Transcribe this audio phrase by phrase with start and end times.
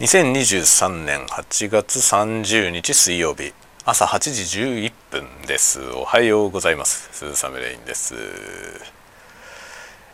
[0.00, 3.52] 2023年8月30日水曜日
[3.84, 5.88] 朝8時11分です。
[5.92, 7.10] おはようございます。
[7.12, 8.16] 鈴雨レインです。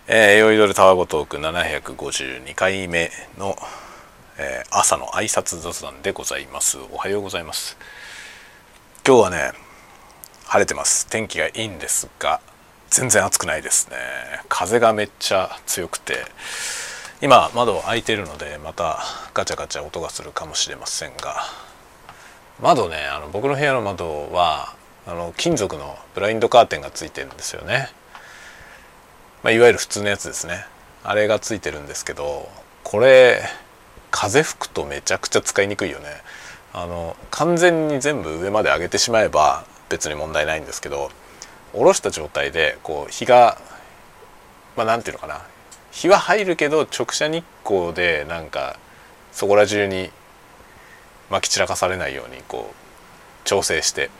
[0.07, 3.57] えー、ヨイドルタワゴトーク752回目の、
[4.37, 6.77] えー、朝の挨拶雑談でございます。
[6.93, 7.79] おはようございます。
[9.07, 9.53] 今日はね
[10.45, 11.07] 晴れてます。
[11.07, 12.43] 天気がいいんですが
[12.91, 13.97] 全然暑くないですね。
[14.51, 16.17] 風がめっちゃ強くて
[17.23, 19.01] 今窓開いてるのでまた
[19.35, 21.43] ガチャガチャ音がするかもしれませんが。
[22.63, 24.75] 窓ねあの僕の部屋の窓は
[25.07, 27.89] あの金属のブラインドカーテンがついてるんですよね、
[29.43, 30.65] まあ、いわゆる普通のやつですね。
[31.03, 32.49] あれがついてるんですけど
[32.85, 33.43] これ
[34.11, 36.07] 風吹くとめちゃくちゃ使いにくいよね。
[36.73, 41.11] あの完全に全部上まで上げてしまえば別に問題ないんですけど
[41.73, 43.59] 下ろした状態でこう日が
[44.77, 45.43] まあ何て言うのかな。
[45.91, 48.79] 日は入るけど直射日光でなんか
[49.33, 50.11] そこら中に
[51.31, 52.75] まき散らかされないようにこう
[53.45, 54.11] 調整して。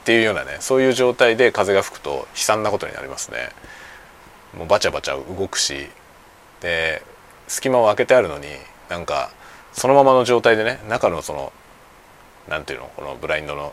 [0.00, 3.50] っていうようなねそういう状態で風が吹くと悲惨なことになりますね。
[4.56, 5.88] もうバチャバチャ動くし。
[6.60, 7.02] で
[7.48, 8.46] 隙間を空けてあるのに
[8.88, 9.30] なんか
[9.72, 11.52] そのままの状態でね中のその
[12.48, 13.72] 何ていうのこのブラインドの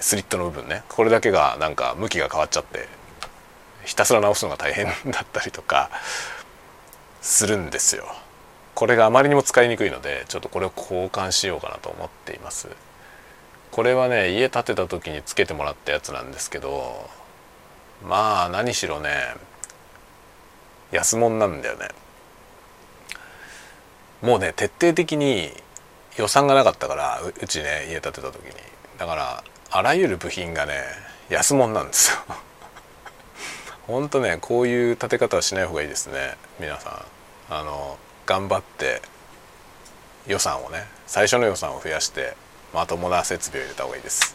[0.00, 2.88] スリットの部分ねこれだけがなんか向きが変わっちゃって。
[3.84, 5.90] ひたすら直すのが大変だったりとか
[7.20, 8.06] するんですよ。
[8.74, 12.68] これがあまりにも使いにくいのでちょっとこれを交換しようかなと思っています。
[13.70, 17.08] これはね家建てた時につけてもらったやつなんですけど
[18.06, 19.34] まあ何しろね
[20.92, 21.88] 安物なんだよね。
[24.22, 25.50] もうね徹底的に
[26.16, 28.52] 予算がなかったからうちね家建てた時に
[28.98, 30.74] だからあらゆる部品がね
[31.28, 32.18] 安物なんですよ
[33.86, 37.14] ほんとねこういう建て方はしない方がいいですね皆さん。
[37.50, 39.02] あの頑張って
[40.26, 42.34] 予算をね最初の予算を増やして
[42.72, 44.34] まともな設備を入れた方がいいです、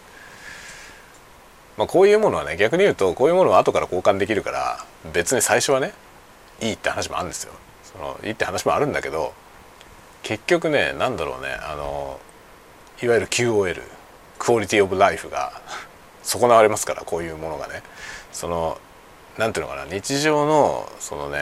[1.77, 5.93] まあ、こういうものはね逆に言うとこういうものは後から交換できるから別に最初はね
[6.61, 7.53] いいって話もあるんですよ。
[7.83, 9.33] そのいいって話もあるんだけど
[10.21, 12.19] 結局ね何だろうねあの
[13.01, 13.81] いわゆる QOL
[14.37, 15.59] クオリティオブライフが
[16.21, 17.81] 損なわれますからこういうものがね。
[18.31, 18.77] その
[19.39, 21.39] 何ていうのかな日常のそのね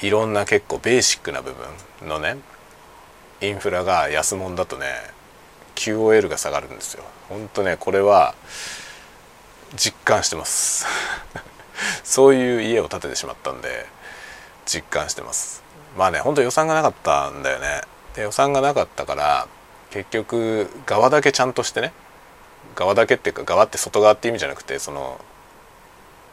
[0.00, 1.52] いろんな結構ベーシックな部
[2.00, 2.38] 分のね
[3.42, 4.86] インフラが安物だとね
[5.74, 7.04] QOL が下がるんですよ。
[7.28, 8.34] ほんとねこれは
[9.76, 10.86] 実感してます。
[12.04, 13.86] そういう家を建ててしまったんで
[14.64, 15.62] 実感してます。
[15.98, 17.82] まあねほんと予算がなかったんだよね。
[18.14, 19.46] で予算がなかったから
[19.90, 21.92] 結局側だけちゃんとしてね
[22.76, 25.20] 側だけっていうか側って外側って意味じゃなくてその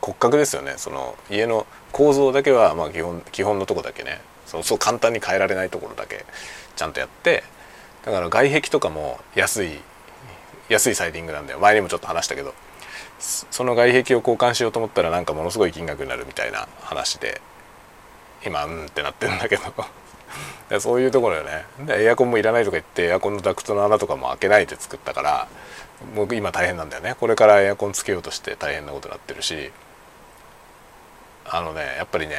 [0.01, 0.75] 骨格ですよね。
[0.77, 4.21] その家の構造だけはまあ基本基本のとこだけね。
[4.45, 6.25] そうそう簡単に変えられないところだけ
[6.75, 7.43] ちゃんとやって。
[8.05, 9.79] だから外壁とかも安い
[10.69, 11.59] 安いサイディングなんだよ。
[11.59, 12.53] 前にもちょっと話したけど。
[13.19, 17.41] その外壁を交換しようと思ったらなんかものすごい金額になるみたいな話で。
[18.45, 19.63] 今うんってなってるんだけど。
[20.79, 21.65] そういうところよね。
[21.79, 25.47] でエアコンもいらないとか言ってエアコンのダクトの穴とかも開けないで作ったから
[26.15, 27.15] もう今大変なんだよね。
[27.19, 29.71] これからエアコンつけようとして大変なことになってるし。
[31.51, 32.35] あのねやっぱりね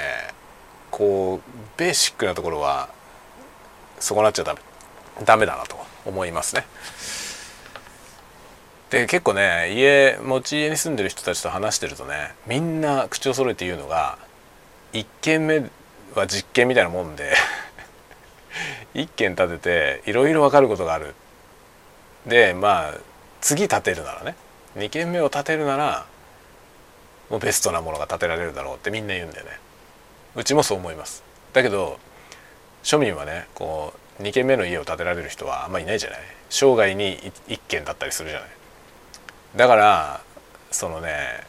[0.90, 2.88] こうベーシックなところは
[3.98, 4.60] 損なっちゃダメ
[5.24, 5.76] ダメだなと
[6.06, 6.64] 思いますね。
[8.90, 14.18] で結構ね家持ち家に住んでる人たちと話してるとねみんな口を揃えて言うのが
[14.92, 15.70] 1軒目
[16.14, 17.32] は実験みたいなもんで
[18.94, 21.14] 1軒建てていろいろ分かることがある
[22.26, 22.94] でまあ
[23.40, 24.34] 次建てるならね
[24.76, 26.06] 2軒目を建てるなら
[27.30, 29.52] もうベストなものが建てられるだろうってみんな言うんだよね。
[30.34, 31.22] うちもそう思います。
[31.52, 31.98] だけど
[32.82, 36.20] 庶民はねこう2軒目の家を建てられる人はあんまりいないじゃない。
[36.50, 37.18] 生涯に
[37.48, 38.48] 1軒だったりするじゃない。
[39.56, 40.20] だから
[40.70, 41.44] そのね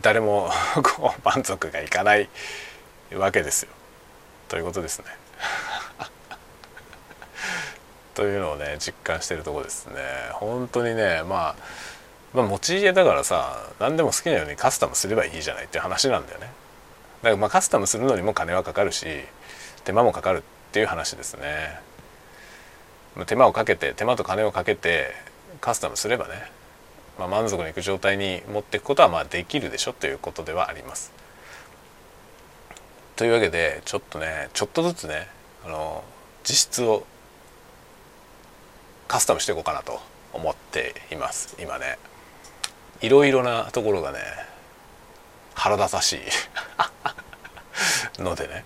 [0.00, 0.50] 誰も
[0.82, 2.28] こう満足がいかない
[3.14, 3.68] わけですよ。
[4.48, 5.04] ということですね。
[8.14, 10.00] というのをね実感してるとこですね。
[10.32, 11.91] 本当にねまあ
[12.34, 16.46] まあ持ち家だからさ何でも好きなようにカスタムすればいいじゃないって話なんだよね。
[17.22, 19.06] だからまあカスタムするのにも金はかかるし
[19.84, 20.42] 手間もかかるっ
[20.72, 21.80] ていう話ですね。
[23.26, 25.12] 手間をかけて手間と金をかけて
[25.60, 26.50] カスタムすればね、
[27.18, 31.12] まあ、満足のいく状態に持っていくことはまあできるでしょということではあります。
[33.16, 35.28] というわけでちょっとねちょっとずつね
[35.66, 36.02] あの
[36.44, 37.06] 実質を
[39.06, 40.00] カスタムしていこうかなと
[40.32, 41.54] 思っています。
[41.60, 41.98] 今ね。
[43.02, 44.18] いろいろなところがね
[45.54, 46.20] 腹立たしい。
[48.22, 48.64] のでね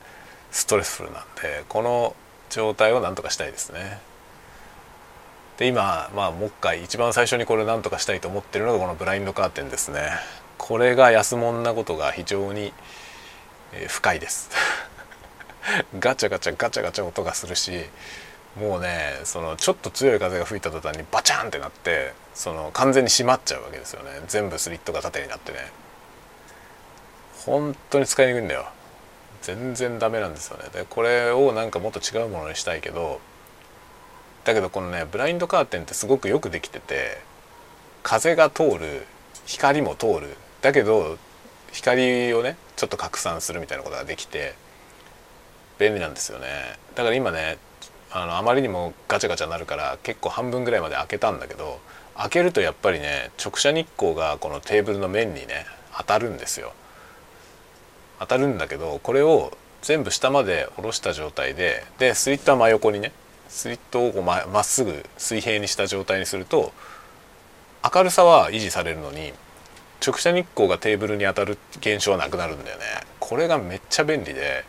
[0.50, 2.14] ストレスフルなんでこの
[2.50, 3.98] 状態をなんとかしたいですね。
[5.56, 10.10] で今まあもう一回一番最初にこれなんとかしたいと思ってるのがこのブラインドカーテンですね。
[10.58, 12.72] これが安物なことが非常に、
[13.72, 14.50] えー、深いです。
[15.98, 17.86] ガチャガチャガチャガチャ音がするし
[18.58, 24.10] もうねそのちょっと強い風が吹いた途端にバチャンってなってその完全に閉まっちゃうわけですよね。
[24.28, 25.58] 全部スリットが縦になってね。
[27.44, 28.66] 本当に使いにくいんだよ。
[29.42, 30.64] 全然ダメなんですよね。
[30.72, 33.20] でこれをなんかもっと違うものにしたいけど
[34.44, 37.20] だけどこのねブラインドカーテンってすごくよくできてて
[38.02, 39.06] 風が通る
[39.44, 40.36] 光も通る。
[40.62, 41.18] だけど
[41.72, 44.54] 光をねちょっと拡散するみたいなことができて
[45.78, 46.46] 便利なんですよね。
[46.94, 47.58] だから今ね
[48.10, 51.80] あのあまりにもガチャガチャなるから結構半分ぐらいまで開けたんだけど
[52.16, 55.66] 開けるとやっぱりね直射日光がこのテーブルの面にね
[55.96, 56.72] 当たるんですよ。
[58.18, 63.12] 当たるんだけどこれを全部下まで下ろした状態ででスリットは真横にね
[63.48, 66.72] スリットをこうまっすぐ水平にした状態にすると
[67.94, 69.32] 明るさは維持されるのに
[70.04, 72.84] 直射日光がテーブルに当たる現象はなくなるんだよね。
[73.20, 74.64] これがめっちゃ便利で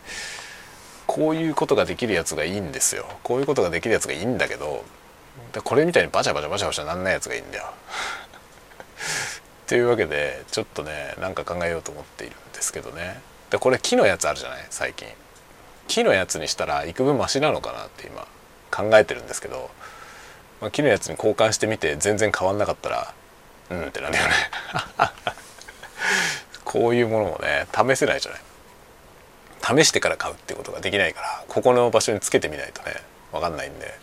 [1.18, 3.04] こういうことができるやつがいいんですよ。
[3.24, 4.84] こういうことができるやつがいいんだけど
[5.64, 7.64] これみたいにバチャバチャバチャバチャなんないやつがいいんだよ。
[7.64, 7.70] っ
[9.66, 13.20] ていうわけでちょっとねなんか考えようと思っているんですけどね。
[13.50, 14.66] でこれ木のやつあるじゃない？
[14.70, 15.08] 最近。
[15.88, 18.26] 木のやつにしたら幾分マシなのかなって今
[18.70, 19.70] 考えてるんですけど、
[20.60, 23.14] まあ、木のやつに交換してみて全然変わんなかったら
[23.70, 24.28] うんってなるよね。
[26.64, 28.40] こういうものもね試せないじゃない？
[29.76, 32.94] 試してから買うっていうことができないからここの場所につけてみないとね
[33.32, 33.94] 分かんないんで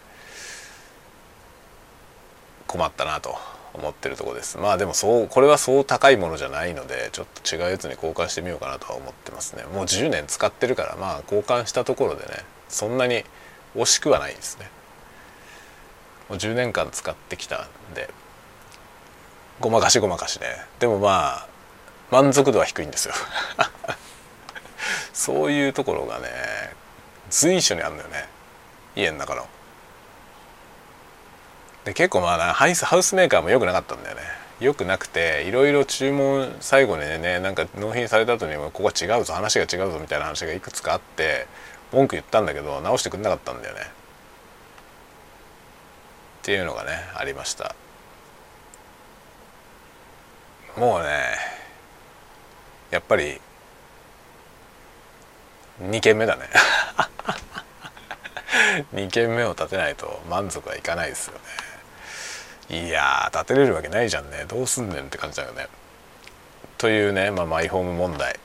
[2.67, 3.35] 困ったなと
[3.73, 4.57] 思ってるとこです。
[4.57, 9.63] まあでもそうこれはそう高いものじゃないのでちょっと違うやつに交換してみようかなとは思ってますね。
[9.63, 13.23] もう10年使ってるからまあ交換したところでねそんなに
[13.75, 14.69] 惜しくはないですね。
[16.29, 18.09] もう10年間使ってきたんで
[19.59, 20.47] ごまかしごまかしね。
[20.79, 21.47] でもまあ
[22.11, 23.13] 満足度は低いんですよ。
[25.15, 26.27] そういうところがね
[27.29, 28.27] 随所にあるんだよね。
[28.97, 29.47] 家の中の。
[31.85, 34.21] で結構まあハイスハウスメーカーも良くなかったんだよね。
[34.59, 41.47] 良くなくていろいろ注文最後にねなんか納品された後にここは違うぞ話が違うぞみたいな話がいくつかあって
[41.93, 43.81] 文句言ったんだけど直してくれなかったんだよね。
[43.81, 43.85] っ
[46.43, 47.73] ていうのがねありました。
[50.75, 51.37] もうね
[52.91, 53.39] やっぱり
[55.81, 56.49] 2軒目だね。
[58.93, 61.33] 2軒目を建てないと満足はいかないですよ
[62.69, 62.85] ね。
[62.87, 64.45] いやー建てれるわけないじゃんね。
[64.47, 65.67] どうすんねんって感じだよね。
[66.77, 68.39] というね、まあ、マイホーム問題。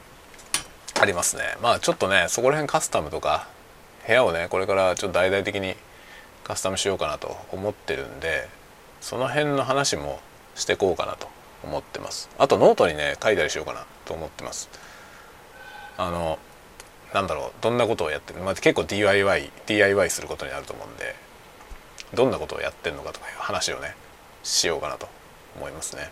[1.00, 1.56] ありますね。
[1.62, 3.48] まあちょっとねそこら辺カスタムとか
[4.06, 5.74] 部屋をねこれからちょっと大々的に
[6.44, 8.48] カスタムしようかなと思ってるんで
[9.00, 10.20] その辺の話も
[10.54, 11.28] してこうかなと
[11.64, 12.28] 思ってます。
[12.38, 14.68] あとノートにね書いたりしようかなと思ってます。
[15.96, 16.38] あの
[17.12, 21.14] なんだろうどんなことをやってる、まあ、結構 DIY DIY することになると思うんで
[22.14, 23.94] どんなことをやってるのかとかいう話をね
[24.42, 25.08] しようかなと
[25.56, 26.10] 思いますね。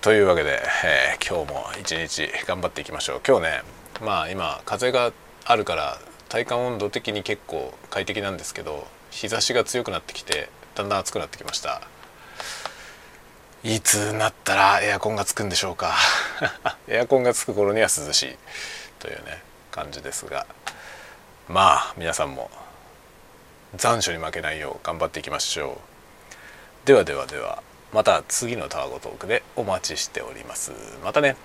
[0.00, 3.20] というわけで、えー、今日も一日頑張っていきましょう。
[3.26, 3.62] 今日ね
[4.00, 5.12] まあ今風が
[5.44, 11.82] あるから体感温度的に結構快適なんですけど日差しが強くなってきてだんだん暑くなってきました。
[13.64, 15.94] いつになったらエアコンがつくんでしょうか？
[16.88, 18.36] エアコンがつく頃には涼しい
[18.98, 20.46] というね感じですが。
[21.48, 22.50] まあ皆さんも
[23.76, 25.78] 残暑に負けないよう頑張っていきましょ
[26.84, 26.86] う。
[26.86, 30.72] ではではではまた次のタワゴトークでお待ちしております。
[31.04, 31.36] またね。